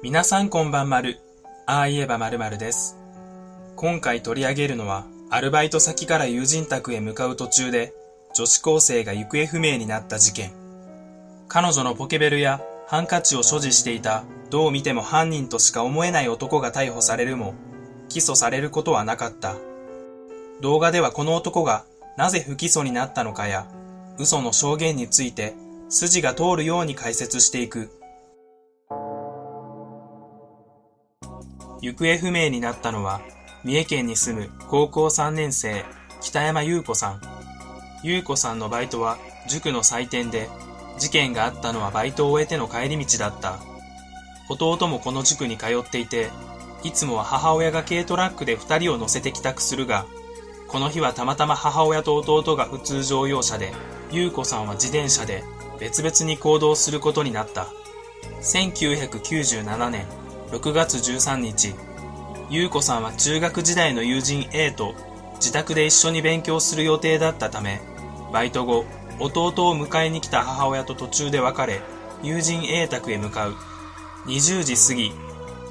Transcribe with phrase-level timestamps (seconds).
[0.00, 1.18] 皆さんこんばんまる。
[1.66, 2.96] ああ言えばまるまるです。
[3.74, 7.92] 今回取り上げるのは、アルバイト先から友人宅へ向かう途中で、
[8.32, 10.52] 女子高生が行方不明になった事件。
[11.48, 17.54] 彼女のポケベルやハンカチを所持していた、どう見ても犯人としか思えない男が逮捕されるも、
[18.08, 19.56] 起訴されることはなかった。
[20.60, 21.84] 動画ではこの男が
[22.16, 23.66] なぜ不起訴になったのかや、
[24.16, 25.56] 嘘の証言について
[25.88, 27.90] 筋が通るように解説していく。
[31.80, 33.20] 行方不明になったのは、
[33.64, 35.84] 三重県に住む高校3年生、
[36.20, 37.20] 北山優子さん。
[38.02, 39.18] 優子さんのバイトは
[39.48, 40.48] 塾の採点で、
[40.98, 43.60] 事件があったのはバイトを終えての帰り道だった。
[44.48, 46.30] 弟もこの塾に通っていて、
[46.82, 50.06] いつもは母親が軽トラックで二人を乗せて帰宅するが、
[50.66, 53.72] この日はたまたま母親と弟が普通乗用車で、
[54.10, 55.44] 優子さんは自転車で
[55.78, 57.68] 別々に行動することになった。
[58.42, 60.06] 1997年
[60.50, 61.74] 6月13日、
[62.48, 64.94] 優子さんは中学時代の友人 A と
[65.34, 67.82] 自宅で一緒に勉強する予定だったため、
[68.32, 68.86] バイト後、
[69.20, 71.82] 弟を迎えに来た母親と途中で別れ、
[72.22, 73.56] 友人 A 宅へ向かう。
[74.26, 75.12] 20時過ぎ、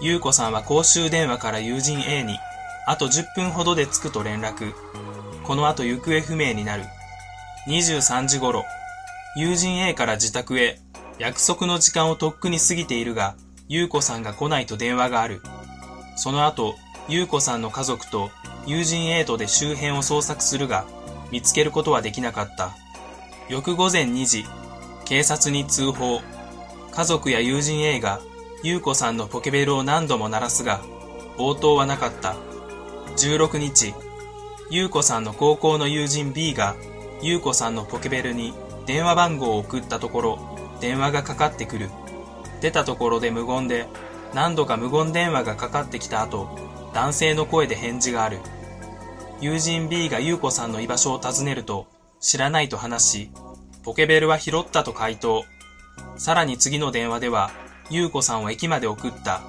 [0.00, 2.38] 優子さんは公衆電話から友人 A に、
[2.86, 4.72] あと10分ほどで着くと連絡。
[5.42, 6.84] この後行方不明になる。
[7.66, 8.64] 23時頃、
[9.34, 10.78] 友人 A から自宅へ、
[11.18, 13.34] 約束の時間をとっくに過ぎているが、
[13.72, 15.42] 優子さんが来ないと電話がある。
[16.16, 16.74] その後、
[17.08, 18.32] 優子さんの家族と
[18.66, 20.86] 友人 A とで周辺を捜索するが、
[21.30, 22.72] 見つけることはできなかった。
[23.48, 24.44] 翌午前2時、
[25.04, 26.20] 警察に通報。
[26.90, 28.20] 家族や友人 A が
[28.64, 30.80] 優子さんのポケベルを何度も鳴らすが、
[31.38, 32.34] 応答はなかった。
[33.18, 33.94] 16日、
[34.68, 36.74] 優子さんの高校の友人 B が
[37.22, 38.52] 優子さんのポケベルに
[38.86, 41.88] 電話番号を送ったところ、電話がかかってくる。
[42.60, 43.86] 出たところで無言で、
[44.34, 46.48] 何度か無言電話がかかってきた後、
[46.92, 48.38] 男性の声で返事がある。
[49.40, 51.86] 友人 B が優子さんの居場所を尋ねると、
[52.20, 53.30] 知らないと話し、
[53.82, 55.44] ポケベルは拾ったと回答。
[56.16, 57.50] さらに次の電話では、
[57.88, 59.40] 優子さんを駅まで送った。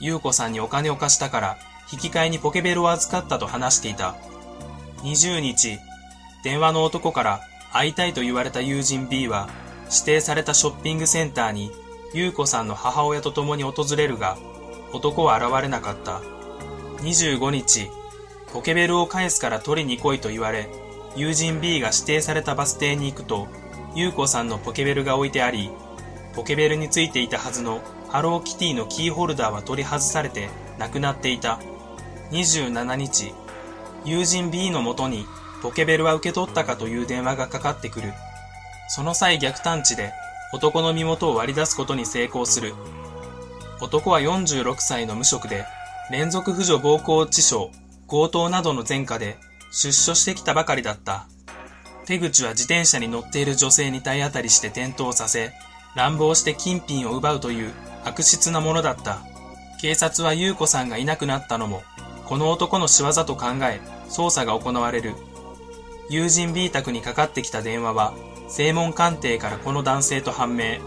[0.00, 1.58] 優子さんにお金を貸したから、
[1.92, 4.14] 引き換えにポケベルを預かったと話していた。
[5.02, 5.78] 20日、
[6.44, 7.40] 電話の男から
[7.72, 9.48] 会いたいと言われた友人 B は、
[9.90, 11.70] 指定されたショッピングセンターに、
[12.12, 14.36] 優子さんの母親と共に訪れるが、
[14.92, 16.20] 男は現れなかった。
[17.02, 17.90] 25日、
[18.52, 20.68] ポケベルを返すから取りに来いと言われ、
[21.16, 23.46] 友人 B が指定されたバス停に行くと、
[23.94, 25.70] 優子さんのポケベルが置いてあり、
[26.34, 30.48] ポケベルについていたはずのハローキティのキーホルダーは取り外されて
[30.78, 31.60] なくなっていた。
[32.32, 33.34] 27日、
[34.04, 35.26] 友人 B のもとに
[35.62, 38.12] ポケベルは受け取ったかという電話がかかってくる。
[38.88, 40.12] その際逆探知で
[40.52, 42.74] 男の身元を割り出すことに成功する。
[43.80, 45.64] 男は46歳の無職で、
[46.10, 47.70] 連続婦女暴行致傷、
[48.08, 49.38] 強盗などの前科で
[49.70, 51.26] 出所してきたばかりだった。
[52.04, 55.52] 手口は自転車に乗っている女性に体当たりして転倒させ、
[55.94, 57.72] 乱暴して金品を奪うという
[58.04, 59.20] 悪質なものだった。
[59.80, 61.82] 警察は優子さんがいなくなったのも、
[62.26, 65.14] この男の仕業と考え、捜査が行われる。
[66.10, 68.12] 友人 B 宅にかかってきた電話は、
[68.50, 70.78] 正門鑑定からこの男性と判明。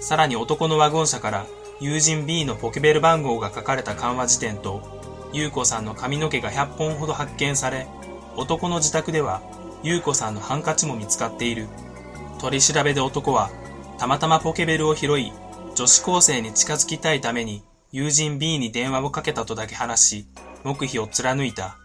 [0.00, 1.46] さらに男のワゴン車から
[1.80, 4.82] 友人 B のポケベル番号が書かれた緩和辞典と、
[5.32, 7.88] 優子さんの髪の毛が100本ほど発見され、
[8.36, 9.42] 男の自宅では
[9.82, 11.66] 優子さんのハンカチも見つかっている。
[12.38, 13.50] 取り調べで男は、
[13.98, 15.32] たまたまポケベルを拾い、
[15.74, 20.26] 女子高生に近づきたいために友人 B に電話をかけたとだけ話し、
[20.62, 21.78] 黙秘を貫いた。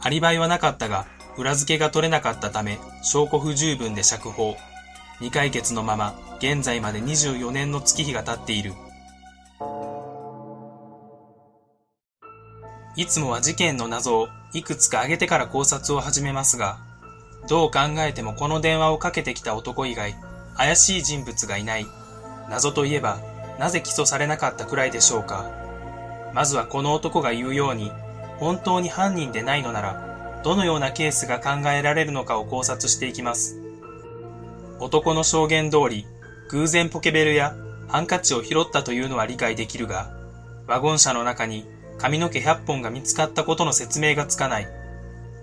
[0.00, 1.06] アリバイはなかったが、
[1.38, 4.56] 裏付けが取れなかったため、証拠不十分で釈放。
[5.18, 8.74] 未解決のまま、現在まで24年の月日が経っている。
[12.96, 16.78] いつもは事件の謎をいくつか挙げてから考察を始めますが、
[17.48, 20.16] どう考えてもこの電話をかけてきた男以外、
[20.56, 21.86] 怪しい人物がいない。
[22.50, 23.20] 謎といえば、
[23.60, 25.48] なぜ起訴されなかったくらいでしょうか。
[26.34, 27.92] まずはこの男が言うように、
[28.38, 30.07] 本当に犯人でないのなら、
[30.42, 33.60] どのようなケースが考えられるのかを考察していきます。
[34.80, 36.06] 男の証言通り、
[36.50, 37.54] 偶然ポケベルや
[37.88, 40.10] ハンカチを拾ったというのは理解できるが、
[40.66, 41.66] ワゴン車の中に
[41.98, 44.68] 髪の毛100本が見つかったことの説明がつかない。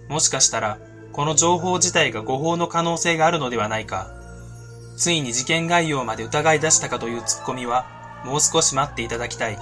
[0.08, 0.78] もしかしたら、
[1.12, 4.12] この情報自体が誤報の可能性があるのではないか。
[4.98, 7.86] ついに事件概要まで疑い出したかというツッコミは、
[8.24, 9.60] もう少し待っていただきたい。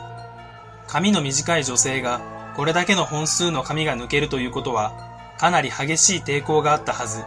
[0.87, 2.21] 髪の短い女性が、
[2.55, 7.23] これだけの本数の髪が抜けるということは、かなり激しい抵抗があったはず。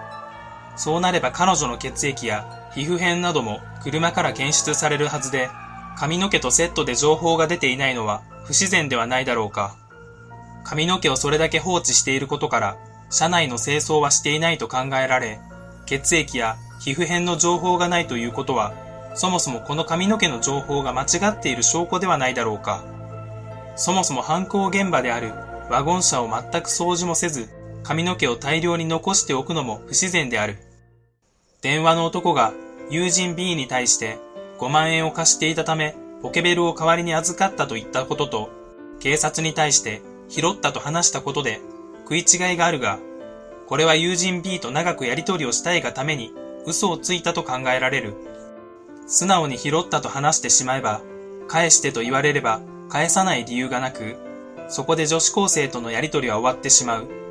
[0.76, 5.48] そうなれば彼女の血液や皮膚片なども車から検出されるはずで、
[5.96, 9.76] 髪の毛とセットで情報が出ていないのは不自然ではないだろうか。
[10.64, 12.76] 髪の毛をそれだけ放置していることから、
[13.08, 15.38] 車内の清掃はしていないと考えられ、
[15.86, 18.74] 血液や皮膚片の情報がないということは、
[19.14, 22.84] そもそもこの髪の毛の情報が間違っている証拠ではないだろうか。
[23.76, 25.32] そもそも犯行現場である
[25.70, 27.48] ワゴン車を全く掃除もせず、
[27.86, 30.58] 髪の毛を大量に残しておくのも不自然である。
[31.62, 32.52] 電話の男が
[32.90, 34.18] 友人 B に対して
[34.58, 38.50] 5万円を貸していたため、ポケベルを代わりに預かったと言ったことと、
[38.98, 41.60] 警察に対して拾ったと話したことで
[42.02, 42.98] 食い違いがあるが、
[43.68, 46.34] これは友人 B と長くやり取りをしたいがために
[46.66, 48.14] 嘘をついたと考えられる。
[49.06, 51.02] 素直に拾ったと話してしまえば、
[51.46, 54.16] 返してと言われれば返さない理由がなく、
[54.68, 57.25] そこで女子高生とのやり取りは終わってしまう。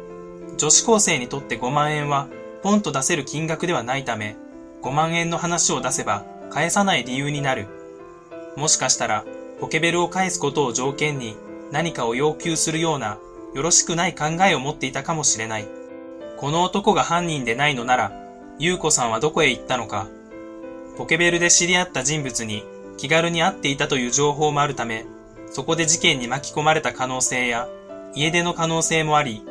[0.57, 2.27] 女子高生にとって5万円は
[2.63, 4.35] ポンと出せる金額ではないため、
[4.81, 7.67] 5万円の話を出せば返さない理由になる。
[8.55, 9.25] もしかしたら、
[9.59, 11.35] ポケベルを返すことを条件に
[11.71, 13.17] 何かを要求するような
[13.53, 15.67] よろしくない考えを持っていたかもしれない。
[16.37, 18.11] この男が犯人でないのなら、
[18.57, 20.07] 優子さんはどこへ行ったのか。
[20.97, 22.63] ポケベルで知り合った人物に
[22.97, 25.05] 気軽に会っていたという情報もあるため、
[25.51, 27.67] そこで事件に巻き込まれた可能性や
[28.13, 29.43] 家出の可能性もあり、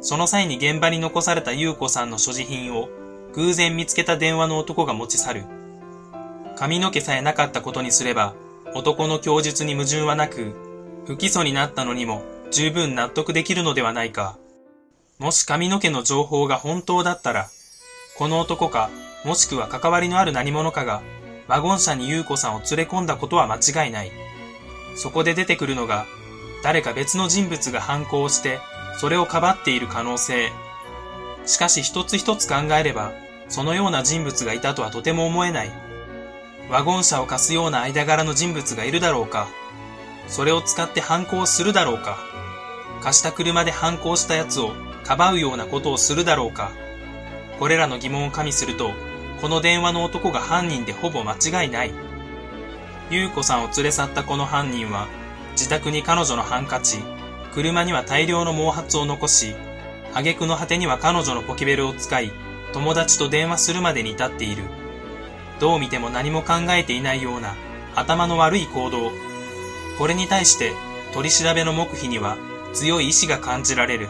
[0.00, 2.88] その際に現場に残された優子さんの所持品を
[3.34, 5.44] 偶然見つけた電話の男が持ち去る。
[6.56, 8.34] 髪の毛さえなかったことにすれば、
[8.74, 10.54] 男の供述に矛盾はなく、
[11.06, 14.36] 不起訴になったのにも十分納得できるのではないか。
[15.18, 17.48] もし髪の毛の情報が本当だったら、
[18.16, 18.90] この男か、
[19.24, 21.02] もしくは関わりのある何者かが、
[21.48, 24.12] ワゴン車に優子さんを連れ込んだことは間違いない。
[24.96, 26.06] そこで出てくるのが、
[26.62, 28.58] 誰か別の人物が反抗して、
[28.98, 30.52] それをかばっている可能性。
[31.46, 33.12] しかし一つ一つ考えれば、
[33.48, 35.88] そのような人物がいたとはとても思えない。
[36.70, 39.48] ワゴン車を貸すような間柄の人物がいるだろうか
[40.26, 42.18] それを使って反抗するだろうか
[43.00, 44.72] 貸した車で反抗した奴を
[45.02, 46.72] かばうようなことをするだろうか
[47.58, 48.92] これらの疑問を加味すると、
[49.40, 51.92] この電話の男が犯人でほぼ間違いない。
[53.10, 55.08] 優子さんを連れ去ったこの犯人は、
[55.52, 56.98] 自宅に彼女のハンカチ、
[57.54, 59.54] 車には大量の毛髪を残し、
[60.14, 62.32] 挙句の果てには彼女のポケベルを使い、
[62.72, 64.64] 友達と電話するまでに至っている。
[65.60, 67.54] どう見ても何も考えていないような
[67.94, 69.10] 頭の悪い行動。
[69.98, 70.72] これに対して
[71.12, 72.36] 取り調べの黙秘には
[72.72, 74.08] 強い意志が感じられる。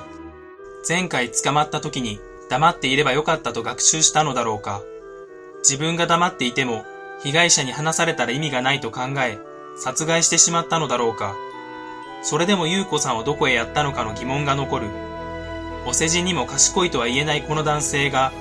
[0.86, 2.20] 前回捕まった時に
[2.50, 4.82] 黙っていればよかったと学習したのだろうか。
[5.60, 6.84] 自分が黙っていても
[7.22, 9.38] 被害者に話されたら意味がないと考え、
[9.76, 11.34] 殺害してしまったのだろうか。
[12.22, 14.90] それでも優子さんをどこへやったのかの疑問が残る。
[15.86, 18.32] お世辞にも賢いとは言えないこの男性が、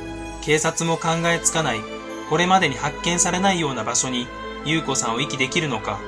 [0.42, 1.80] 警察も考えつかない、
[2.30, 4.28] これまでに発見されないような場所に、
[4.66, 6.00] 優子さんを遺棄できるのか。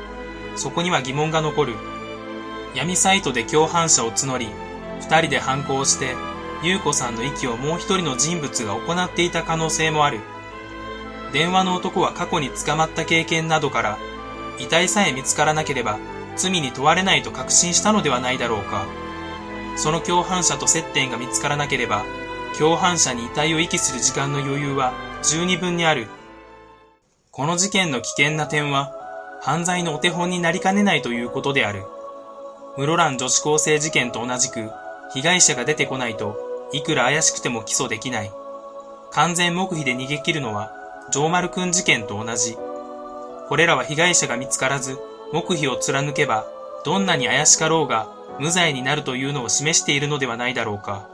[0.55, 1.75] そこには疑問が残る。
[2.75, 4.49] 闇サイトで共犯者を募り、
[4.99, 6.15] 二人で反抗して、
[6.61, 10.19] 優子さんの息をもう一人の人物が行っていた可能性もある。
[11.31, 13.97] 電話の男は過去に捕まった経験などから、
[14.57, 15.99] 遺体さえ見つからなければ
[16.39, 18.85] 罪に問われないと確信したのではないだろうか。
[19.75, 22.03] その共犯者と接点が見つからなければ、
[22.57, 24.93] 共犯者に遺体を遺棄する時間の余裕は
[25.23, 26.07] 十二分にある。
[27.31, 28.93] この事件の危険な点は、
[29.41, 31.83] 犯罪のお手本になりかねないということである。
[32.77, 34.69] 室蘭女子高生事件と同じく、
[35.13, 38.31] 被害者が出てこないといくら怪しくても起訴できない。
[39.11, 40.71] 完全黙秘で逃げ切るのは、
[41.11, 42.57] 城丸くん事件と同じ。
[43.47, 44.99] これらは被害者が見つからず、
[45.31, 46.45] 黙秘を貫けば、
[46.83, 48.07] どんなに怪しかろうが、
[48.39, 51.07] 無罪になるというのを示しているのではないだろうか。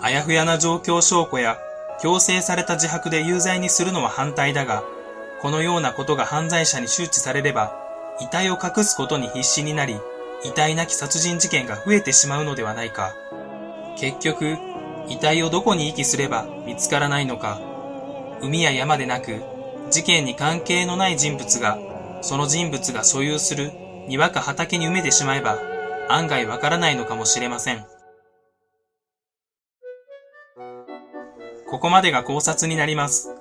[0.00, 1.58] あやふやな状況証拠や、
[2.00, 4.84] 強制された自白で有罪にするのは反対だが、
[5.40, 7.72] このようなことが犯罪者に周知されれば、
[8.20, 9.98] 遺体を隠すことに必死になり、
[10.44, 13.14] 遺体なき殺人事件が増えてしまうのではないか。
[13.96, 14.56] 結局、
[15.08, 17.60] 遺体をどこに遺棄すれば見つからないのか。
[18.40, 19.42] 海や山でなく、
[19.90, 21.78] 事件に関係のない人物が、
[22.20, 23.72] その人物が所有する
[24.08, 25.58] 庭か畑に埋めてしまえば、
[26.08, 27.84] 案外わからないのかもしれません。
[31.68, 33.34] ここまでが考察になります。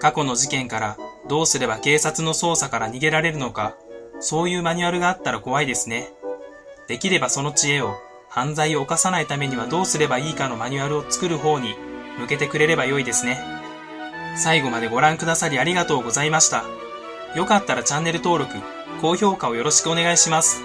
[0.00, 0.96] 過去の事件から
[1.28, 3.76] どうすれば警察の捜査から逃げられるのか、
[4.20, 6.12] そういうマニュアルがあったら怖いですね。
[6.88, 7.94] できればその知恵を
[8.28, 11.74] 犯罪を犯さないためにはどうすればいいかのマニュアルを作る方に
[12.18, 13.38] 向けてくれれば良いですね。
[14.36, 16.64] 最後までご覧くださりありがとうございました。
[17.34, 18.54] よかったらチャンネル登録、
[19.00, 20.62] 高評価をよろしくお願いします。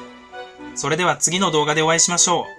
[0.76, 2.59] それでは次の動画でお会いしましょう。